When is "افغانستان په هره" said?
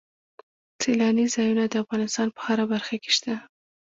1.83-2.65